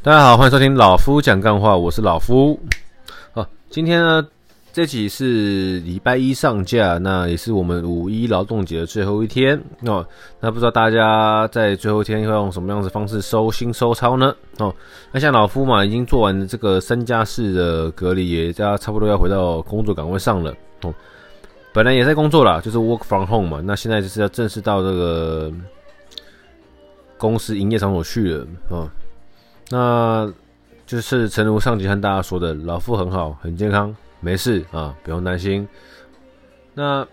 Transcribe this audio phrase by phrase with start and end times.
[0.00, 2.56] 大家好，欢迎收听老夫讲干话，我是老夫。
[3.32, 4.24] 好，今天呢，
[4.72, 10.06] 这集是礼拜一上架，那也是我们五一劳动节的最后一天哦。
[10.38, 14.32] 那不知道大家在最后一天会用什么样的方式收心收操呢？
[14.58, 14.72] 哦，
[15.10, 20.54] 那像老夫嘛，已经做完这个三加四的隔离，也差不多要回到工作岗位上了
[20.84, 20.94] 哦。
[21.72, 23.60] 本来也在工作啦，就是 work from home 嘛。
[23.64, 25.52] 那现在就是要正式到这个
[27.16, 28.88] 公司营业场所去了哦。
[29.70, 30.32] 那
[30.86, 35.68] 就是诚如上集和大家说的，老夫很好，很健康，没事啊，不用担心。
[36.72, 37.06] 那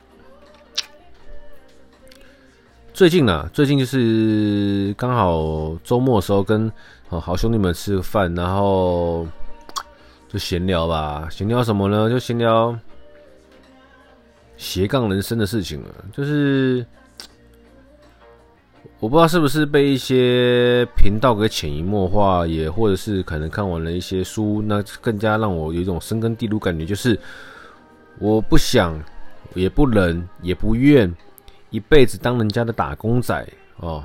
[2.94, 6.72] 最近呢，最近就是刚好周末的时候跟
[7.10, 9.28] 好兄弟们吃个饭，然后
[10.30, 11.28] 就闲聊吧。
[11.30, 12.10] 闲聊什么呢？
[12.10, 12.78] 就闲聊
[14.56, 16.86] 斜杠人生的事情了，就是。
[19.02, 27.20] 我不知道是不是被一些频道给潜移默化，也或者是可能看完了一些书，那更加让我有一种深根蒂固感觉，就是
[28.20, 28.98] 我不想，
[29.54, 31.14] 也不能，也不愿
[31.72, 33.46] 一辈子当人家的打工仔
[33.78, 34.04] 哦。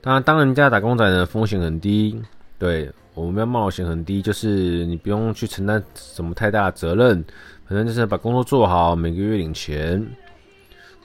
[0.00, 2.18] 当然，当人家打工仔呢，风险很低，
[2.56, 7.22] 对，我们要冒险很低，就是你不用去承担什么太大的责任，
[7.66, 10.06] 反正就是把工作做好，每个月领钱。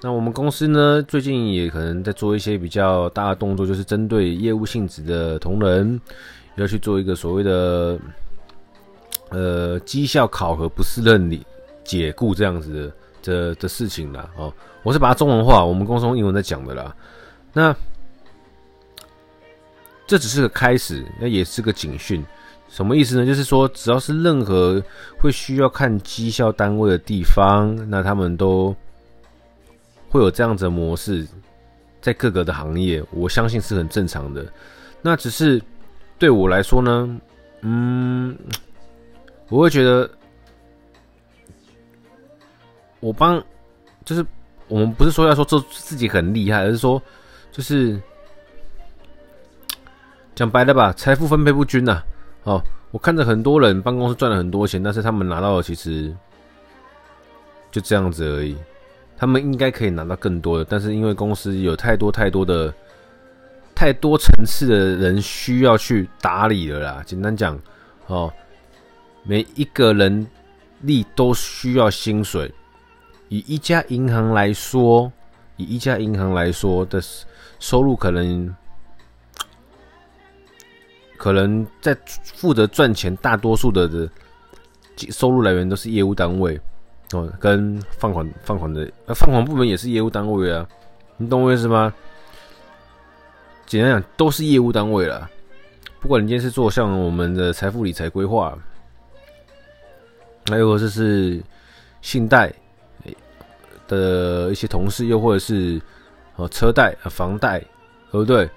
[0.01, 5.99] 那我们公司呢，最近也可能在做一些比较大的动作，就是针对业务性质的同仁，
[6.55, 7.99] 要去做一个所谓的
[9.29, 11.45] 呃绩效考核不是任你
[11.83, 14.29] 解雇这样子的的的事情啦。
[14.37, 16.95] 哦，我是把它中文化，我们公司用英文在讲的啦。
[17.51, 17.75] 那
[20.07, 22.25] 这只是个开始，那也是个警讯。
[22.69, 23.25] 什么意思呢？
[23.25, 24.81] 就是说，只要是任何
[25.19, 28.73] 会需要看绩效单位的地方，那他们都。
[30.09, 31.27] 会有这样子的模式，
[32.01, 34.45] 在各个的行业，我相信是很正常的。
[35.01, 35.61] 那只是
[36.17, 37.19] 对我来说呢，
[37.61, 38.37] 嗯，
[39.49, 40.09] 我会觉得，
[42.99, 43.41] 我帮，
[44.03, 44.25] 就是
[44.67, 47.01] 我们不是说要说做自己很厉害，而是说，
[47.51, 48.01] 就是
[50.35, 52.01] 讲白了吧，财富分配不均呐。
[52.43, 52.61] 哦，
[52.91, 56.15] 我看着很多人办公室赚了很多钱，但是他们拿到的其实
[57.71, 58.57] 就这样子而已。
[59.19, 62.73] 他们应该可以拿到更多的，但是因为公司有太多太多的、
[63.75, 67.03] 太多层次的人需要去打理了啦。
[67.05, 67.59] 简单讲，
[68.07, 68.31] 哦，
[69.23, 70.25] 每一个人
[70.83, 72.49] 力都需要薪水。
[73.27, 75.11] 以一家银行来说，
[75.57, 77.01] 以一家银行来说的
[77.59, 78.55] 收入，可能
[81.17, 84.09] 可能在负责赚钱，大多数的的
[85.11, 86.57] 收入来源都是业务单位。
[87.13, 90.67] 哦，跟放款放款的呃放款部门也是业务单位啊，
[91.17, 91.93] 你懂我意思吗？
[93.65, 95.29] 简单讲，都是业务单位啦。
[95.99, 98.57] 不管你今天是做像我们的财富理财规划，
[100.49, 101.41] 还有或者是
[102.01, 102.53] 信贷
[103.87, 105.81] 的一些同事，又或者是
[106.35, 107.59] 呃车贷啊房贷，
[108.11, 108.49] 对不对？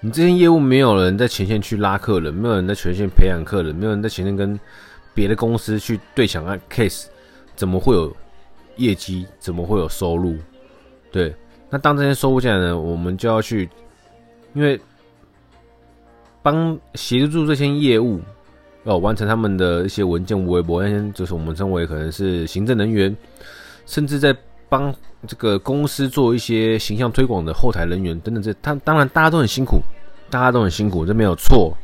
[0.00, 4.58] 你这些业务没有人在前线去拉客人，没有人在前线培养客人，没有人在前线跟
[5.14, 7.06] 别的公司去对抢案 case。
[7.54, 8.14] 怎么会有
[8.76, 9.26] 业绩？
[9.38, 10.36] 怎么会有收入？
[11.10, 11.34] 对，
[11.68, 13.68] 那当这些收入进来呢，我们就要去，
[14.54, 14.80] 因为
[16.42, 18.20] 帮协助这些业务
[18.84, 23.14] 哦，完成他们的一些文件微博，那些就是我们称为可能是行政人员，
[23.86, 24.34] 甚至在
[24.68, 24.92] 帮
[25.26, 28.42] 这个公司做一些形象推广的后台人员等等。
[28.42, 29.80] 这他当然大家都很辛苦，
[30.30, 31.76] 大家都很辛苦，这没有错。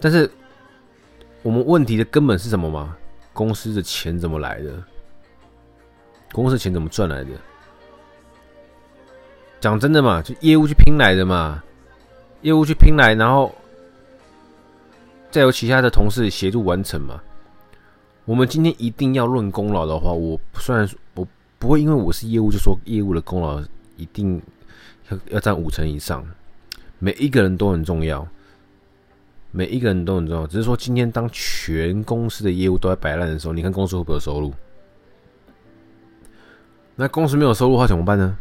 [0.00, 0.28] 但是
[1.42, 2.96] 我们问题的根本是什么吗？
[3.40, 4.70] 公司的钱怎么来的？
[6.30, 7.30] 公司的钱怎么赚来的？
[9.60, 11.64] 讲真的嘛，就业务去拼来的嘛，
[12.42, 13.50] 业务去拼来，然后
[15.30, 17.18] 再由其他的同事协助完成嘛。
[18.26, 21.26] 我们今天一定要论功劳的话，我虽然我
[21.58, 23.58] 不会因为我是业务就说业务的功劳
[23.96, 24.38] 一定
[25.08, 26.22] 要要占五成以上，
[26.98, 28.28] 每一个人都很重要。
[29.52, 34.52] 每一个人都很重要，只是说今天当全公司的业务都在摆烂的时候，你看公司会不会有收入？
[36.96, 38.36] 那公司没有收入的话怎么办呢？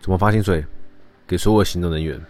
[0.00, 0.64] 怎么发薪水
[1.26, 2.20] 给所有的行政人员？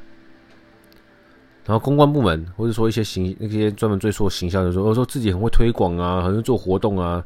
[1.65, 7.25] 然后公关部门或者说一些行那些专门做做行销的说，说自己很会推广啊，很会做活动啊，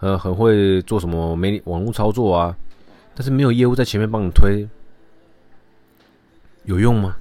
[0.00, 2.56] 呃，很会做什么媒网络操作啊，
[3.14, 4.68] 但是没有业务在前面帮你推，
[6.64, 7.16] 有用吗？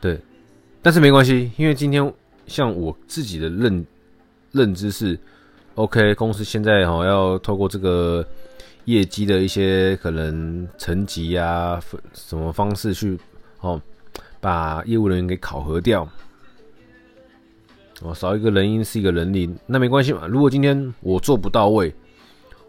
[0.00, 0.18] 对，
[0.80, 2.12] 但是没关系，因为今天
[2.46, 3.86] 像我自己的认
[4.52, 5.18] 认知是
[5.74, 8.26] ，OK，公司现在哈要透过这个
[8.86, 11.78] 业绩的一些可能层级啊，
[12.14, 13.18] 什么方式去
[13.60, 13.80] 哦
[14.40, 16.08] 把业务人员给考核掉。
[18.02, 20.26] 哦，少一个人因是一个人力，那没关系嘛。
[20.26, 21.94] 如果今天我做不到位，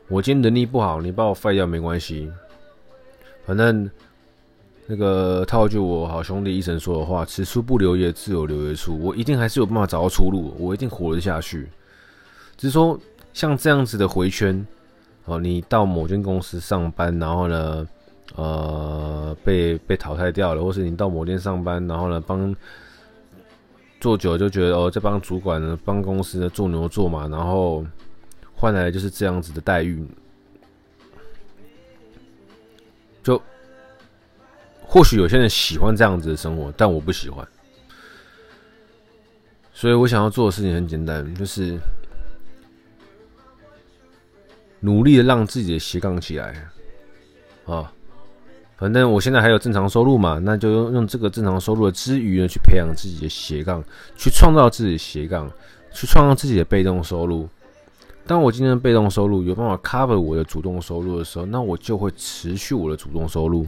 [0.09, 2.29] 我今天能力不好，你把我废掉没关系。
[3.45, 3.89] 反正
[4.91, 11.69] 那个套句我好兄弟医生说的话：“此处不留爷，自有留爷处。”我一定还是有办法找到出路，我一定活得下去。
[12.57, 12.99] 只是说
[13.31, 14.67] 像这样子的回圈，
[15.23, 17.87] 哦，你到某间公司上班，然后呢，
[18.35, 22.53] 呃，被被淘汰掉了，或是你到某店上班，然后呢，帮。
[24.01, 27.85] 做久就觉得哦，这帮主管，帮公司做牛做马，然后
[28.55, 30.03] 换来就是这样子的待遇。
[33.21, 33.39] 就
[34.93, 37.47] 或许有些人喜欢这样子的生活，但我不喜欢。
[39.73, 41.79] 所以我想要做的事情很简单，就是
[44.81, 46.69] 努力的让自己的斜杠起来
[47.65, 47.89] 啊。
[48.75, 53.81] 反正我现在还有正常收入嘛，那就用用这个正常收入的之余呢，去培养自己的斜杠，
[54.17, 55.49] 去创造自己的斜杠，
[55.93, 57.47] 去创造自己的被动收入。
[58.27, 63.65] 当我今天的被动收入有办法 cover 我的主动收入的时候，那我就会持续我的主动收入，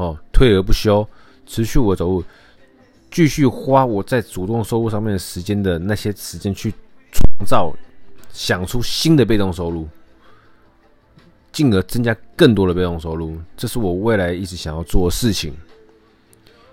[0.00, 1.06] 哦，退而不休，
[1.46, 2.24] 持续我走路，
[3.10, 6.72] 继续花我在主动收入上面的时间的那些时间去
[7.12, 7.70] 创造，
[8.32, 9.86] 想出新的被动收入。
[11.52, 15.52] 进而增加更多的被动收入，这是我未来一直想要做的事情。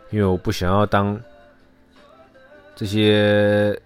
[0.09, 1.19] 因为我不想要当
[2.75, 3.77] 这些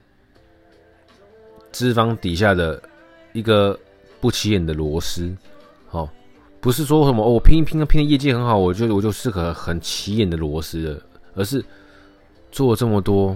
[1.71, 2.79] 资方底下的
[3.33, 3.79] 一个
[4.19, 5.35] 不起眼的螺丝。
[6.61, 11.01] 不是说什么哦，我拼一拼，拼的业绩很好，我觉得我就适合很起眼的螺丝的，
[11.33, 11.63] 而是
[12.51, 13.35] 做这么多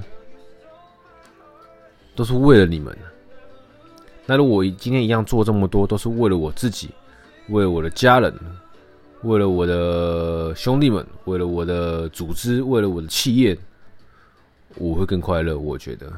[2.16, 2.96] 都是为了你们。
[4.28, 6.90] 那如果我今天一样做这么多，都是为了我自己。
[7.50, 8.34] 为了我的家人，
[9.22, 13.56] 为了我的兄弟们，为了我的组织，为了我的企业，
[14.78, 15.56] 我会更快乐。
[15.56, 16.12] 我觉得，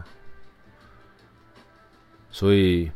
[2.32, 2.90] 所以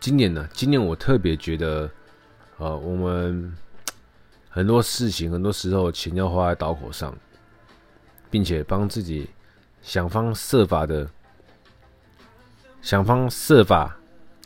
[0.00, 1.90] 今年呢，今年我特别觉得，
[2.56, 3.54] 呃，我们
[4.48, 7.14] 很多事情，很多时候钱要花在刀口上，
[8.30, 9.28] 并且帮自己
[9.82, 11.08] 想方设法的，
[12.80, 13.94] 想方设法。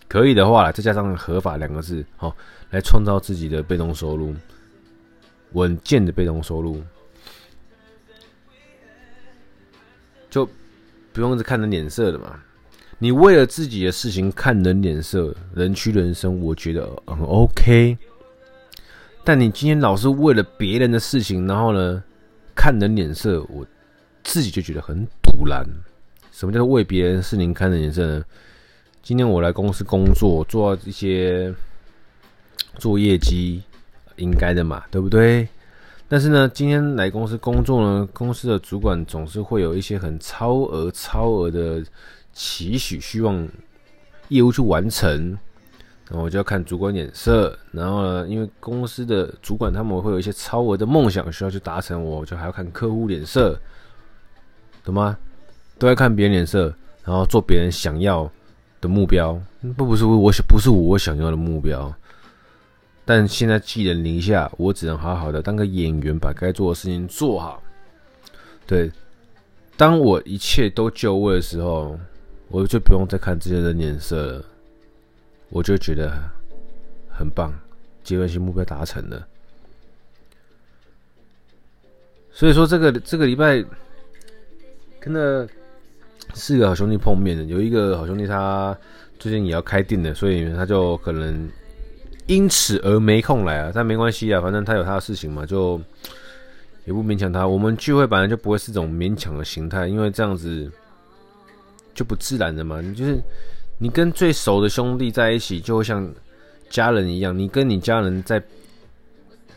[0.06, 2.36] 可以的话，再加上“合法”两个字，好，
[2.70, 4.34] 来创造自己的被动收入，
[5.52, 6.80] 稳健的被动收入，
[10.30, 10.48] 就
[11.12, 12.40] 不用一直看人脸色了嘛。
[12.98, 17.96] 你为了自己的事情看人脸色，人屈人伸，我觉得很 OK。
[19.24, 22.02] 但你今天老是为了别人的事情，然后呢，
[22.54, 23.66] 看人脸色，我
[24.22, 25.66] 自己就觉得很赌烂。
[26.30, 28.24] 什么叫做为别人事情看人脸色呢？
[29.02, 31.52] 今天我来公司工作，做一些
[32.78, 33.62] 做业绩，
[34.16, 35.46] 应该的嘛，对不对？
[36.08, 41.82] 但是呢，今天来公司工作呢，公司的主管总是会有一些很超额、超额的
[42.34, 43.48] 期许，希望
[44.28, 45.30] 业务去完成，
[46.08, 47.58] 然后我就要看主管脸色。
[47.72, 53.58] 然后呢，因为公司的主管他们会有一些超额的梦想需要去达成，我就还要看客户脸色，
[54.84, 55.16] 懂吗？
[55.78, 58.30] 都要看别人脸色，然后做别人想要
[58.80, 59.40] 的目标
[59.76, 61.92] 不不是我想不是我想要的目标，
[63.04, 67.62] 但现在寄人篱下，我只能好好的当个演员，把该做的事情做好。
[68.66, 68.90] 对，
[69.76, 71.98] 当我一切都就位的时候，
[72.54, 74.44] 我就不用再看这些人脸色了，
[75.48, 76.12] 我就觉得
[77.10, 77.52] 很棒，
[78.04, 79.26] 阶段性目标达成了。
[82.30, 83.64] 所以说，这个这个礼拜
[85.00, 85.48] 跟了。
[86.32, 88.76] 四个好兄弟碰面的，有一个好兄弟他
[89.20, 91.48] 最近也要开店的，所以他就可能
[92.26, 93.70] 因此而没空来啊。
[93.72, 95.80] 但没关系啊，反正他有他的事情嘛，就
[96.86, 97.46] 也不勉强他。
[97.46, 100.68] 我们聚会本来就不会是种勉强的形态，因为这样子
[101.94, 102.80] 就不自然的嘛。
[102.80, 103.22] 你就是
[103.78, 106.12] 你跟最熟的兄弟在一起，就会像
[106.68, 107.36] 家人一样。
[107.38, 108.42] 你跟你家人在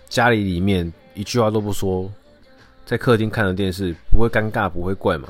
[0.08, 2.12] 家里里面一句话都不说。
[2.86, 5.28] 在客厅看着电视，不会尴尬，不会怪嘛？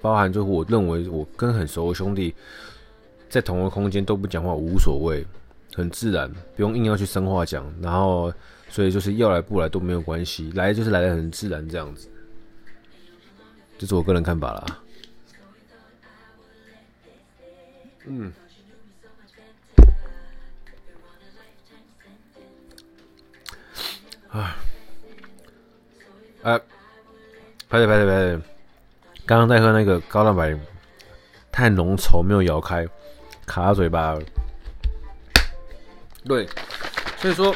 [0.00, 2.34] 包含就是我认为我跟很熟的兄弟
[3.28, 5.22] 在同一个空间都不讲话，无所谓，
[5.74, 7.70] 很自然，不用硬要去生话讲。
[7.82, 8.32] 然后，
[8.70, 12.08] 所以就是要来不来都没有关系，来就是来的很自然这样子。
[13.76, 14.64] 这是我个人看法啦。
[18.06, 18.32] 嗯。
[24.30, 24.56] 啊。
[26.42, 26.60] 啊。
[27.68, 28.40] 拍对拍对拍对，
[29.26, 30.56] 刚刚在喝那个高蛋白，
[31.50, 32.86] 太浓稠没有咬开，
[33.44, 34.22] 卡嘴巴了。
[36.24, 36.46] 对，
[37.18, 37.52] 所以说，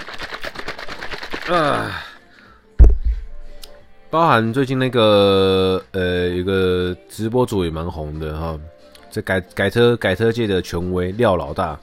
[1.46, 2.02] 啊，
[4.10, 8.58] 包含最近那个呃，一个直播主也蛮红的哈，
[9.10, 11.78] 这改改车改车界的权威廖老大，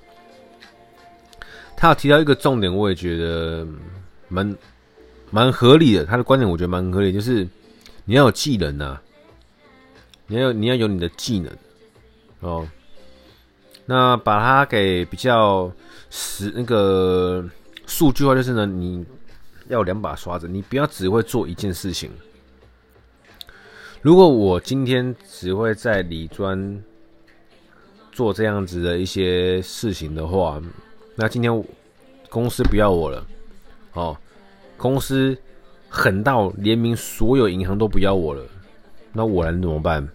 [1.75, 3.67] 他有提到一个重点，我也觉得
[4.27, 4.55] 蛮
[5.29, 6.05] 蛮合理的。
[6.05, 7.47] 他的观点我觉得蛮合理，就是
[8.05, 9.01] 你要有技能啊，
[10.27, 11.51] 你要你要有你的技能
[12.39, 12.67] 哦。
[13.85, 15.71] 那把它给比较
[16.09, 17.45] 实那个
[17.85, 19.05] 数据化，就是呢，你。
[19.69, 22.09] 要两把刷子，你不要只会做一件事情。
[24.01, 26.81] 如果我今天只会在理专
[28.17, 30.59] 做这样子的一些事情的话，
[31.13, 31.63] 那今天
[32.31, 33.23] 公司不要我了，
[33.93, 34.17] 哦，
[34.75, 35.37] 公司
[35.87, 38.43] 狠到联名所有银行都不要我了，
[39.13, 40.09] 那我能怎么办？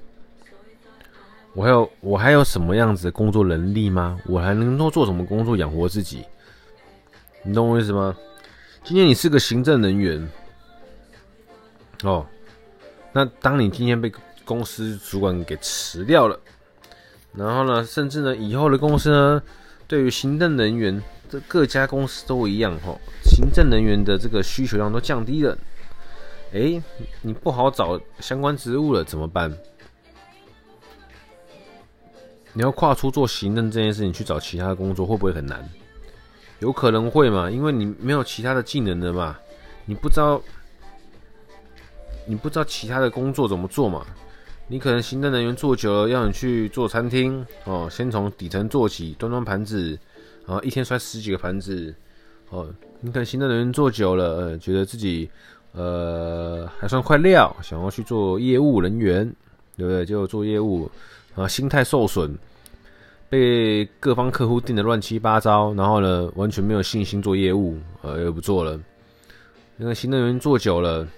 [1.55, 4.19] 我还有我还有什么样子的工作能力吗？
[4.27, 6.25] 我还能够做什么工作养活自己？
[7.45, 8.17] 你懂我意思吗？
[8.83, 10.29] 今天你是个行政人员，
[12.03, 12.27] 哦，
[13.13, 14.13] 那当你今天被
[14.45, 16.37] 公司主管给辞掉了，
[17.35, 19.43] 然后呢，甚至呢，以后的公司呢，
[19.87, 25.57] 对于行政人员，这各家公司都一样，哈，行政人员的这个需求量都降低了，
[26.53, 26.83] 诶，
[27.23, 29.51] 你不好找相关职务了，怎么办？
[32.53, 35.67] 你要跨出做行政这件事情去找其他的工作，会不会很难？
[36.59, 39.39] 有可能会嘛，因为你没有其他的技能的嘛，
[39.87, 40.41] 你不知道，
[42.27, 44.05] 你不知道其他的工作怎么做嘛。
[44.69, 49.99] 你可能行政人员做久了，要你去做餐厅哦，先从底层做起，端端盘子，
[50.47, 51.95] 然后一天摔十几个盘子
[52.51, 52.69] 哦。
[53.01, 55.29] 你可能行政人员做久了，呃，觉得自己
[55.73, 59.25] 呃还算块料，想要去做业务人员，
[59.77, 60.07] 对不对？
[60.07, 60.91] 就做业务，
[61.35, 62.35] 啊，心态受损。
[63.29, 68.79] 被各方客户定的乱七八糟，然后呢，完全没有信心做业务，呃，也不做了。
[69.79, 71.09] 那个行政人员做久了，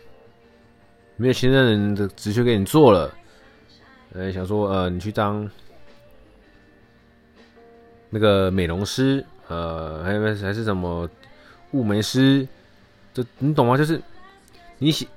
[1.17, 3.13] 没有行政人的职缺给你做了，
[4.15, 5.51] 呃，想说，呃，你去当
[8.11, 11.11] 那个美容师，呃，还有还是什么
[11.73, 12.47] 雾眉师，
[13.13, 13.77] 这你懂吗？
[13.77, 14.01] 就是
[14.79, 15.09] 你想，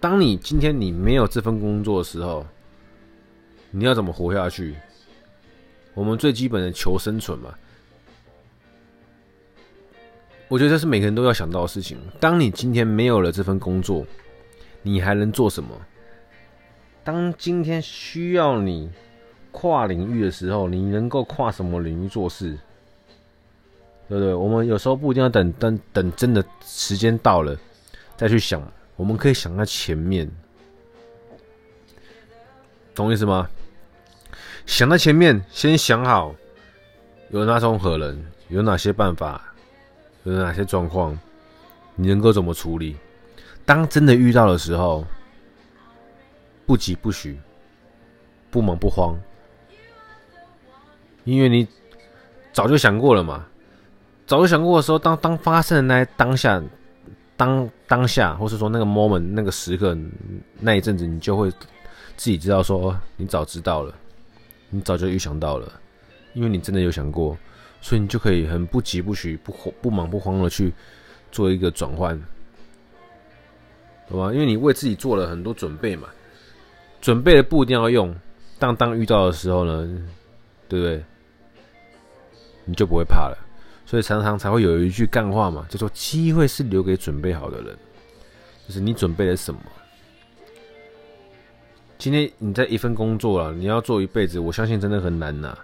[0.00, 2.44] 当你今天你没有这份工作的时候，
[3.70, 4.74] 你要怎么活下去？
[5.94, 7.54] 我们最基本的求生存嘛，
[10.48, 11.96] 我觉得这是每个人都要想到的事情。
[12.18, 14.04] 当你今天没有了这份工作，
[14.82, 15.70] 你还能做什么？
[17.04, 18.90] 当今天需要你
[19.52, 22.58] 跨领域的时候，你能够跨什么领域做事？
[24.08, 24.34] 对不对？
[24.34, 27.56] 我们有时候不一定要等等等真的时间到了
[28.16, 28.60] 再去想，
[28.96, 30.30] 我们可以想在前面，
[32.94, 33.48] 懂意思吗？
[34.66, 36.34] 想在前面，先想好
[37.30, 39.54] 有哪种可能，有哪些办法，
[40.24, 41.18] 有哪些状况，
[41.96, 42.96] 你能够怎么处理？
[43.66, 45.04] 当真的遇到的时候，
[46.66, 47.38] 不急不徐，
[48.50, 49.18] 不忙不慌，
[51.24, 51.66] 因为你
[52.52, 53.46] 早就想过了嘛。
[54.26, 56.62] 早就想过的时候，当当发生的那当下，
[57.36, 59.96] 当当下，或是说那个 moment 那个时刻，
[60.60, 63.94] 那一阵子，你就会自己知道说，你早知道了。
[64.70, 65.70] 你早就预想到了，
[66.32, 67.38] 因为你真的有想过，
[67.80, 70.72] 所以你就可以很不急不徐、不慌不忙不慌的去
[71.30, 72.20] 做一个转换，
[74.08, 74.32] 好吧？
[74.32, 76.08] 因为你为自己做了很多准备嘛，
[77.04, 78.16] 准备的不一定要用，
[78.58, 79.86] 当当遇到的时候呢，
[80.66, 81.04] 对不对？
[82.64, 83.36] 你就不会怕了，
[83.84, 87.76] 所以常常才会有一句干话嘛，就说机会是留给准备好的人，
[88.66, 89.60] 就是你准备了什么。
[91.98, 95.58] 今天你在一份工作了，你要做一辈子，我相信真的很难呐。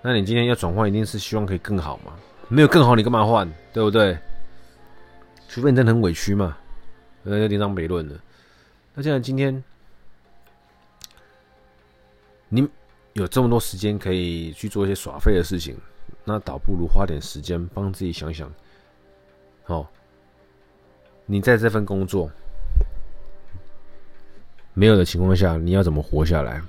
[0.00, 2.14] 那你今天要转换，一定是希望可以更好嘛？
[2.48, 3.46] 没有更好，你干嘛换？
[3.70, 4.16] 对不对？
[5.46, 6.56] 除非你真的很委屈嘛，
[7.22, 8.14] 那就另当别论了。
[8.94, 9.62] 那既然今天
[12.48, 12.68] 你
[13.14, 15.76] 有这么多时间可以去做一些耍废的事情，
[16.24, 18.52] 那倒不如花点时间帮自己想想。
[19.62, 19.90] 好，
[21.26, 22.30] 你在这份工作。
[24.76, 26.60] 没有的情况下，你要怎么活下来？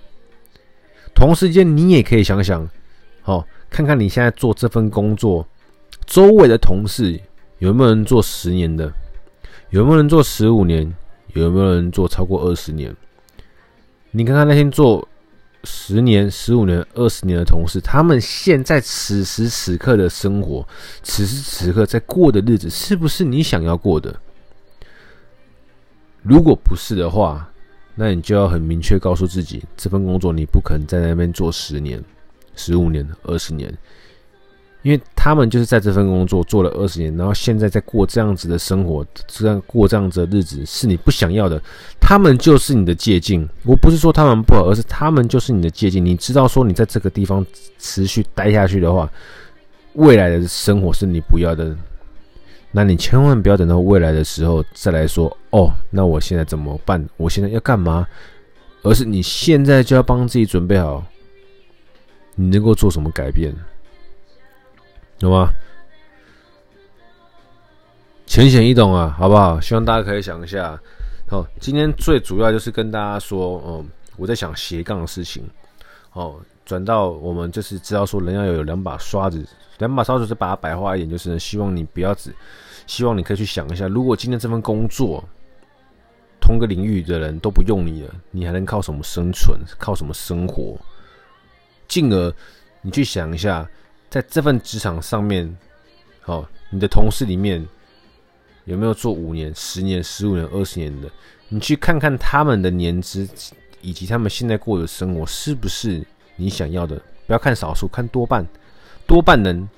[1.15, 2.70] 同时间，你也可以想想，
[3.24, 5.48] 好，看看你现在做这份工作，
[6.05, 7.20] 周围的同事
[7.58, 8.94] 有没有人做十年的，
[9.72, 10.94] 有没有人做十五年，
[11.34, 12.96] 有没有人做超过二十年？
[14.12, 15.08] 你看看那些做
[15.65, 20.65] 十年、十五年、二十年的同事，他们现在此时此刻的生活，
[21.03, 24.15] 此时此刻在过的日子，是不是你想要过的？
[26.22, 27.51] 如果不是的话，
[27.95, 32.03] 那你就要很明确告诉自己，这份工作你不可能在那边做十年、
[32.55, 33.75] 十五年、二十年，
[34.86, 41.60] 因为他们就是在这份工作做了二十年，然后现在在过这样子的生活，这样过这样子的日子是你不想要的，
[42.00, 43.50] 他们就是你的借镜。
[43.63, 46.06] 我不是说他们不好，而是他们就是你的借镜。
[46.06, 47.44] 你知道说你在这个地方
[47.80, 49.12] 持续待下去的话，
[49.94, 51.75] 未来的生活是你不要的，
[52.72, 57.04] 那你千万不要等到未来的时候再来说哦，那我现在怎么办？
[57.18, 58.06] 我现在要干嘛？
[58.84, 61.04] 而是你现在就要帮自己准备好，
[62.36, 63.51] 你能够做什么改变？
[65.19, 65.53] 懂吗？
[68.25, 69.62] 浅显易懂啊，好不好？
[69.62, 70.77] 希望大家可以想一下。
[71.27, 75.48] 好，今天最主要就是跟大家说，嗯，我在想斜杠的事情。
[76.13, 82.34] 哦，转到我们就是知道说，人要有两把刷子，两把刷子是把它白话一点，就是希望你不要只，
[82.88, 85.24] 希望你可以去想一下，如果今天这份工作，
[86.41, 89.57] 同个领域的人都不用你了，你还能靠什么生存？
[89.77, 90.77] 靠什么生活？
[91.88, 92.34] 进而
[92.81, 93.69] 你去想一下。
[94.15, 95.57] 在这份职场上面，
[96.22, 97.67] 好，你的同事里面
[98.63, 101.12] 有没有做五年、十年、十五年、二十年的？
[101.50, 103.27] 你去看看他们的年资，
[103.81, 106.01] 以及他们现在过的生活，是不是
[106.38, 106.95] 你想要的？
[107.27, 108.48] 不要看少数，看多半，
[109.05, 109.69] 多半人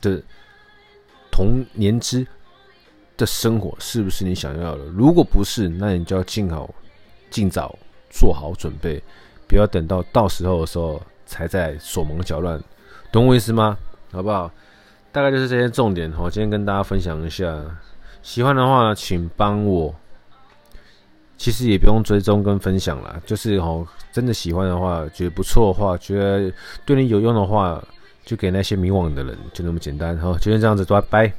[0.00, 0.22] 的
[1.32, 2.24] 同年资
[3.16, 4.84] 的生活是不是你想要的？
[4.84, 6.72] 如果不是，那你就要尽好、
[7.28, 7.76] 尽早
[8.08, 9.02] 做好准备，
[9.48, 12.62] 不要等到到时候的时候才在手忙脚乱。
[13.14, 13.78] 懂我意思吗？
[14.10, 14.50] 好不好？
[15.12, 16.12] 大概就是这些重点。
[16.18, 17.56] 我今天跟大家分享一下，
[18.22, 19.94] 喜欢的话请帮我。
[21.36, 26.52] 其实也不用追踪跟分享啦，就是哦，真的喜欢的话，觉得不错的话，觉得
[26.84, 27.80] 对你有用的话，
[28.24, 30.18] 就给那些迷惘的人，就那么简单。
[30.18, 30.36] 哈。
[30.40, 31.32] 今天这样子，拜拜。